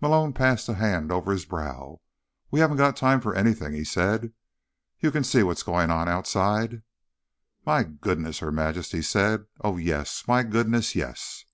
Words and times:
Malone 0.00 0.32
passed 0.32 0.68
a 0.68 0.74
hand 0.74 1.12
over 1.12 1.30
his 1.30 1.44
brow. 1.44 2.00
"We 2.50 2.58
haven't 2.58 2.78
got 2.78 2.96
time 2.96 3.20
for 3.20 3.32
anything," 3.36 3.74
he 3.74 3.84
said. 3.84 4.32
"You 4.98 5.12
can 5.12 5.22
see 5.22 5.44
what's 5.44 5.62
going 5.62 5.88
on 5.88 6.08
outside." 6.08 6.82
"My 7.64 7.84
goodness," 7.84 8.40
Her 8.40 8.50
Majesty 8.50 9.02
said. 9.02 9.44
"Oh, 9.60 9.76
yes. 9.76 10.26
My 10.26 10.42
goodness, 10.42 10.96
yes." 10.96 11.44